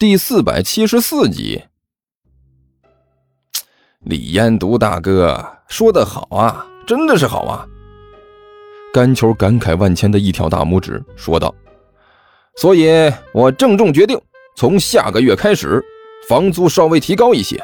[0.00, 1.62] 第四百七十四集。
[3.98, 7.68] 李彦读大哥说的好啊，真的是好啊！
[8.94, 11.54] 甘球感慨万千的一挑大拇指，说道
[12.56, 14.18] ：“所以我郑重决定，
[14.56, 15.84] 从下个月开始，
[16.26, 17.62] 房租稍微提高一些，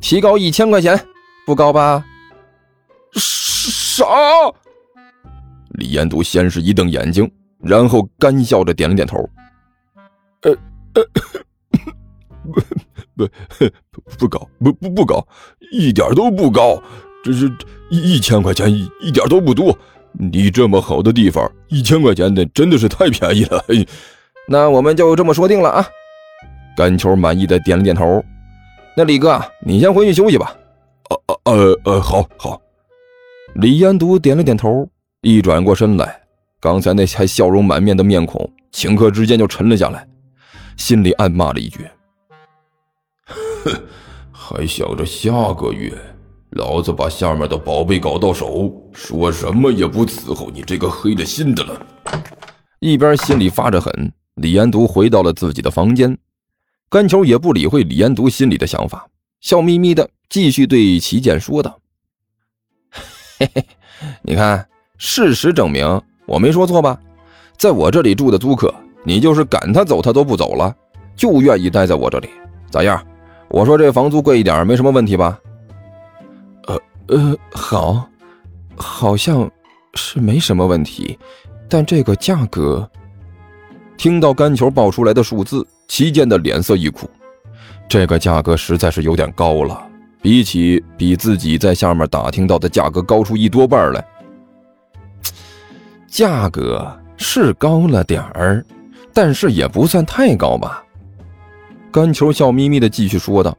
[0.00, 1.04] 提高一千块钱，
[1.44, 2.04] 不高吧？”
[3.18, 4.04] 啥？
[5.70, 7.28] 李彦读先是一瞪眼睛，
[7.58, 9.28] 然后干笑着点了点头。
[10.42, 10.52] 呃
[10.94, 11.41] 呃。
[13.14, 15.26] 不不 不高，不不不高，
[15.72, 16.82] 一点都不高，
[17.22, 17.50] 这是
[17.90, 19.76] 一一千块钱，一一点都不多。
[20.12, 23.64] 你这么好的地方，一千块钱的真的是太便宜了。
[24.48, 25.86] 那我们就这么说定了啊！
[26.76, 28.22] 甘球满意的点了点头。
[28.96, 30.54] 那李哥，你先回去休息吧。
[31.08, 32.60] 呃呃呃，好好。
[33.54, 34.86] 李彦独点了点头，
[35.22, 36.20] 一转过身来，
[36.60, 40.06] 刚才那还笑容满面的面孔，顷刻之间就沉了下来，
[40.76, 41.86] 心里暗骂了一句。
[43.64, 43.82] 哼，
[44.32, 45.92] 还想着下个月，
[46.50, 51.86] 老子把下面的宝贝搞到手，说什么也不伺候你这个黑了心的了。
[52.80, 56.18] 一边心里发着狠，李延独回到了自己的房间，
[56.90, 59.06] 甘球也不理会李延独心里的想法，
[59.40, 61.78] 笑眯眯的继续对齐健说道
[63.38, 63.64] ：“嘿嘿，
[64.22, 66.98] 你看，事实证明我没说错吧？
[67.56, 70.74] 在我这里住的租客，你就是赶他走，他都不走了，
[71.14, 72.28] 就愿意待在我这里，
[72.70, 73.00] 咋样？”
[73.52, 75.38] 我说这房租贵一点没什么问题吧？
[76.66, 78.08] 呃呃，好，
[78.74, 79.48] 好像
[79.92, 81.18] 是没什么问题，
[81.68, 82.88] 但这个价格……
[83.98, 87.08] 听到甘球报出来的数字，齐健的脸色一苦，
[87.86, 89.86] 这个价格实在是有点高了，
[90.22, 94.02] 比起比自己在下面打听到的价格高出一多半来。
[96.08, 98.64] 价格是高了点儿，
[99.12, 100.81] 但是也不算太高吧。
[101.92, 103.54] 甘球笑眯眯的继续说道：“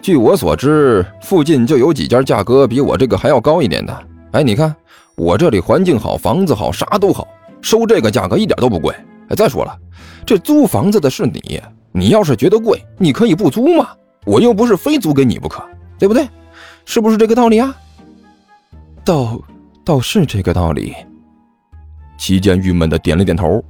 [0.00, 4.06] 据我所知，附近就有几家价格比我这个还要高一点的。
[4.32, 4.74] 哎，你看
[5.16, 7.28] 我这里环境好，房子好，啥都好，
[7.60, 8.94] 收这个价格一点都不贵。
[9.28, 9.76] 哎，再说了，
[10.24, 11.60] 这租房子的是你，
[11.92, 13.90] 你要是觉得贵，你可以不租嘛，
[14.24, 15.62] 我又不是非租给你不可，
[15.98, 16.26] 对不对？
[16.86, 17.76] 是不是这个道理啊？
[19.04, 19.38] 倒
[19.84, 20.94] 倒是这个道理。”
[22.16, 23.62] 齐健郁闷的点了点头。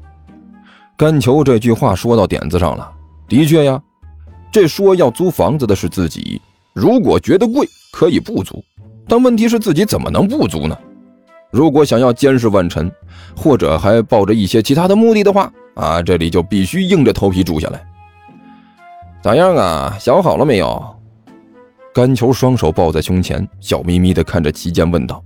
[0.97, 2.93] 甘球这句话说到点子上了。
[3.31, 3.81] 的确呀，
[4.51, 6.43] 这说要租房子的是自己。
[6.75, 8.63] 如果觉得贵，可以不租。
[9.07, 10.77] 但问题是自己怎么能不租呢？
[11.53, 12.91] 如果想要监视万晨，
[13.37, 17.81] 或者还抱着一些其他的目的的话，啊，这里就必须硬着头皮住下来。
[19.23, 19.97] 咋样啊？
[20.01, 20.97] 想好了没有？
[21.95, 25.23] 甘球双手抱在胸前，笑眯眯地看着齐健问道，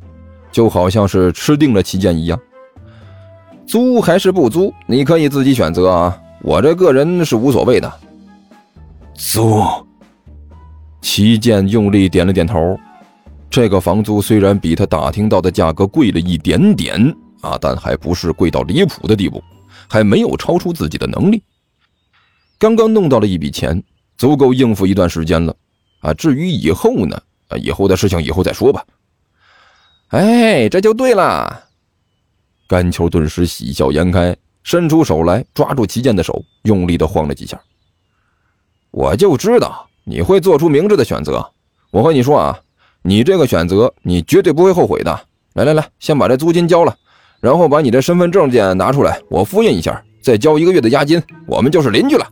[0.53, 2.38] 就好像是吃定了齐健一样。
[3.66, 4.72] 租还是不租？
[4.86, 6.21] 你可以自己选择啊。
[6.44, 7.91] 我这个人是无所谓的，
[9.15, 9.62] 租。
[11.00, 12.78] 齐健用力点了点头。
[13.49, 17.00] 这个房租虽然比他打听到的价格贵了一点点
[17.41, 19.43] 啊，但还不是贵到离谱的地步，
[19.88, 21.43] 还没有超出自己的能力。
[22.59, 23.83] 刚刚弄到了一笔钱，
[24.19, 25.56] 足够应付一段时间了
[26.00, 26.12] 啊。
[26.12, 27.19] 至于以后呢？
[27.49, 28.84] 啊，以后的事情以后再说吧。
[30.09, 31.65] 哎，这就对了。
[32.69, 34.37] 甘秋顿时喜笑颜开。
[34.64, 37.60] 伸出手来抓住齐健的手，用力的晃了几下。
[38.91, 41.50] 我就知道你会做出明智的选择。
[41.91, 42.58] 我和你说啊，
[43.03, 45.20] 你这个选择你绝对不会后悔的。
[45.53, 46.97] 来来来，先把这租金交了，
[47.41, 52.28] 然后把你的身份证件拿出来，我复印一下，再交一个月的押金，我们就是邻居了。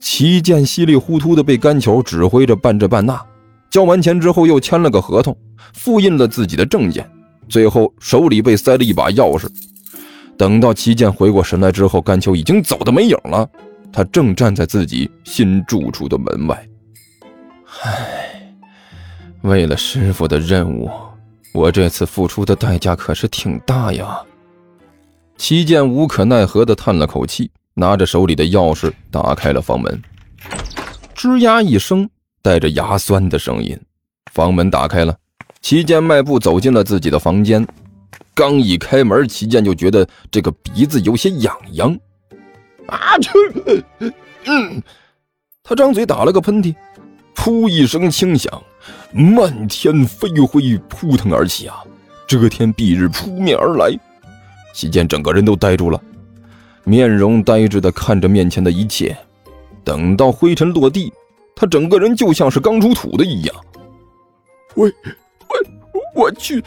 [0.00, 3.18] 齐健稀里糊涂的被甘球指挥着办这办那，
[3.70, 5.34] 交完钱之后又签了个合同，
[5.72, 7.08] 复印了自己的证件，
[7.48, 9.48] 最后手里被塞了一把钥匙。
[10.42, 13.48] 等到齐健回过神来之后，甘秋已经走的没影了。
[13.92, 16.68] 他正站在自己新住处的门外。
[17.84, 18.52] 唉，
[19.42, 20.90] 为了师傅的任务，
[21.54, 24.20] 我这次付出的代价可是挺大呀。
[25.36, 30.02] 齐健无可奈何的叹了口气，拿着手里的钥匙打开了房门。
[31.14, 32.10] 吱呀一声，
[32.42, 33.78] 带着牙酸的声音，
[34.32, 35.16] 房门打开了。
[35.60, 37.64] 齐健迈步走进了自己的房间。
[38.34, 41.98] 刚一开门，齐健就觉得这个鼻子有些痒痒，
[42.86, 43.18] 啊！
[43.18, 43.30] 去，
[44.46, 44.82] 嗯，
[45.62, 46.74] 他张嘴打了个喷嚏，
[47.34, 48.62] 噗一声轻响，
[49.12, 51.84] 漫天飞灰扑腾而起啊！
[52.26, 53.90] 遮天蔽日扑面而来，
[54.74, 56.02] 齐健整个人都呆住了，
[56.84, 59.14] 面容呆滞的看着面前的一切。
[59.84, 61.12] 等到灰尘落地，
[61.54, 63.54] 他整个人就像是刚出土的一样。
[64.74, 64.86] 我，
[66.14, 66.64] 我，我去！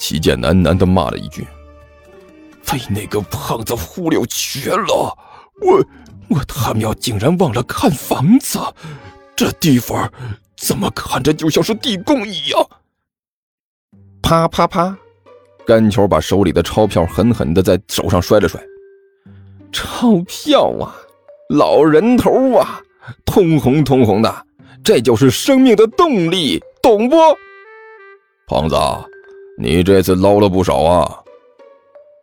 [0.00, 1.46] 齐健喃喃的骂了一句
[2.64, 5.16] ：“被那个胖子忽悠瘸了，
[5.60, 5.78] 我
[6.30, 8.58] 我他喵竟然忘了看房子，
[9.36, 10.10] 这地方
[10.56, 12.66] 怎么看着就像是地宫一样？
[14.22, 14.96] 啪啪啪，
[15.66, 18.58] 甘球把手里的钞票狠狠的在手上摔了摔。
[19.70, 20.96] 钞票啊，
[21.50, 22.80] 老人头啊，
[23.26, 24.46] 通红通红的，
[24.82, 27.16] 这就是生命的动力，懂不？
[28.46, 28.74] 胖子，
[29.62, 31.20] 你这次捞了不少啊！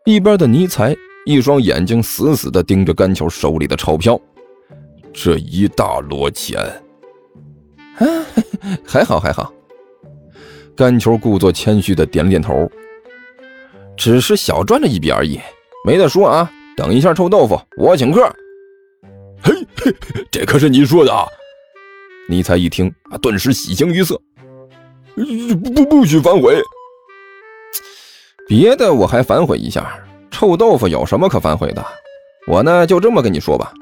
[0.05, 4.19] 一边的尼才一双眼睛死死的盯着甘球手里的钞票，
[5.13, 6.59] 这一大摞钱，
[7.97, 8.07] 啊，
[8.83, 9.53] 还 好还好。
[10.75, 12.67] 甘球故作谦虚的点了点头，
[13.95, 15.39] 只是小赚了一笔而已，
[15.85, 16.51] 没得说啊。
[16.75, 18.27] 等一下，臭豆腐，我请客。
[19.43, 19.53] 嘿，
[20.31, 21.27] 这可是你说的啊。
[22.27, 24.19] 尼才一听啊，顿时喜形于色。
[25.15, 26.59] 不不不许反悔。
[28.47, 29.85] 别的我还反悔一下，
[30.31, 31.85] 臭豆腐有什么可反悔的？
[32.47, 33.73] 我呢，就这么跟你说吧，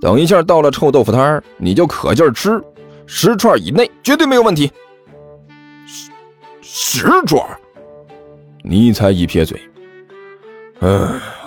[0.00, 2.60] 等一下到了臭豆腐摊你就可劲儿吃，
[3.06, 4.72] 十串以内绝对没有问题。
[5.86, 6.10] 十
[6.60, 7.40] 十串？
[8.64, 9.60] 尼才一撇嘴。
[10.80, 10.88] 唉，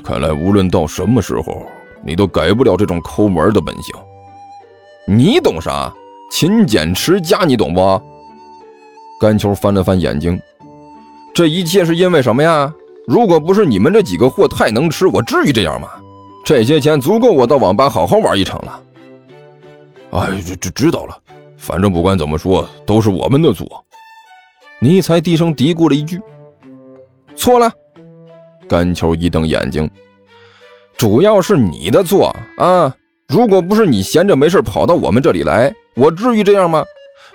[0.02, 1.66] 看来无论到什么时候，
[2.06, 3.94] 你都改不了这种抠门的本性。
[5.06, 5.94] 你懂啥？
[6.32, 8.02] 勤俭持家，你懂不？
[9.20, 10.42] 甘球翻了翻眼睛，
[11.34, 12.74] 这一切是因为什么呀？
[13.08, 15.90] 如果不是你们这几个货太能吃，我至于这样吗？
[16.44, 18.82] 这些钱足够我到网吧好好玩一场了。
[20.12, 21.18] 哎，知知知道了，
[21.58, 23.68] 反正不管怎么说，都是我们的错。
[24.80, 26.20] 尼才低声嘀咕了一句
[27.36, 27.72] ：“错了。”
[28.68, 29.90] 甘球一瞪眼睛，
[30.98, 32.94] 主要是你的错啊！
[33.28, 36.84] 如果不是你闲着没事跑到我们这里来，我至于这样吗？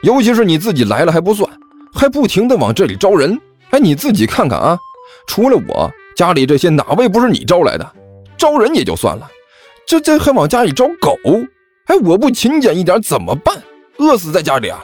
[0.03, 1.51] 尤其是你自己来了还不算，
[1.95, 3.39] 还不停的往这里招人。
[3.77, 4.79] 哎，你自己看看啊，
[5.27, 7.93] 除了我家里这些，哪位不是你招来的？
[8.39, 9.31] 招人也就算了，
[9.87, 11.13] 这这还往家里招狗？
[11.89, 13.63] 哎，我不勤俭一点怎么办？
[13.99, 14.83] 饿死在家里啊！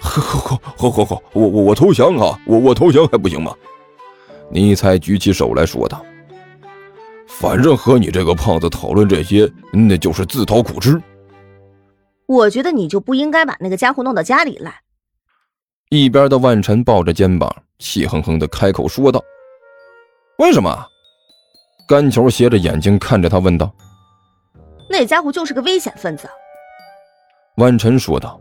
[0.00, 2.36] 好，好，好，好，好，我我我投降啊！
[2.46, 3.54] 我我投降还不行吗？
[4.50, 6.04] 尼才举起手来说道
[7.30, 11.00] ：“反正和你这个胖子讨论这些，那就是自讨苦吃。
[12.26, 14.80] 我觉得你就不应该把那个家伙弄到家里来。”
[15.90, 19.22] 一边的万晨抱着肩膀，气哼哼的开口说道
[20.38, 20.86] ：“为什么？”
[21.88, 23.72] 甘球斜着眼睛看着他问道
[24.90, 26.28] ：“那家伙就是个危险分子。”
[27.56, 28.40] 万晨说道：“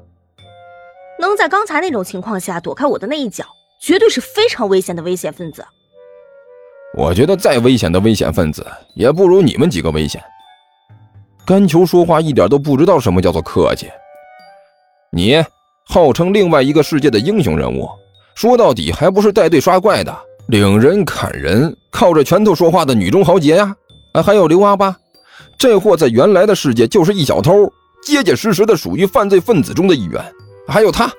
[1.19, 3.45] 能在刚才那种情况下躲开我的那一脚，
[3.79, 5.65] 绝对是非常危险的危险分子。”
[6.97, 10.23] 我觉得再危险的危险分子也不如你们几个危险。
[11.45, 13.89] 甘球说话一点都不知道什么叫做客气。
[15.11, 15.43] 你
[15.85, 17.87] 号称另外一个世界的英雄人物，
[18.37, 20.15] 说到底还不是带队刷怪的，
[20.49, 23.75] 领人砍人，靠着拳头说话的女中豪杰呀！
[24.13, 24.95] 啊，还有刘阿八，
[25.57, 27.67] 这货在原来的世界就是一小偷，
[28.03, 30.23] 结结实实的属于犯罪分子中的一员。
[30.67, 31.11] 还有他。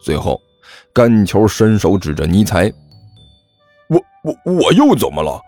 [0.00, 0.40] 最后，
[0.92, 2.72] 甘球伸手指着尼才。
[3.88, 5.40] 我我我又怎么了？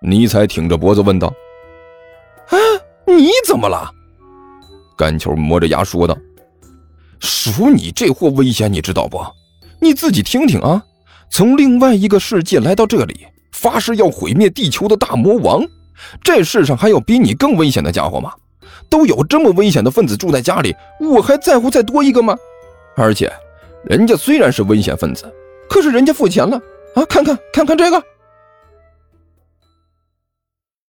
[0.00, 1.30] 尼才挺着脖子问道
[2.48, 2.56] ：“啊，
[3.06, 3.90] 你怎么了？”
[4.96, 6.16] 甘球磨着牙说道
[7.20, 9.22] ：“属你这货危险，你知道不？
[9.80, 10.84] 你自己听听啊，
[11.30, 15.64] 从另外一个世界来到这里，发誓要毁灭地球的大魔王，
[16.22, 18.32] 这世上还有比你更危险的家伙吗？
[18.90, 22.36] 都有这么危险的分子住在家里，我还在乎再多一个吗？
[22.96, 23.32] 而且，
[23.84, 25.32] 人家虽然是危险分子，
[25.68, 26.60] 可是人家付钱了。”
[26.94, 28.02] 啊，看看看看这个。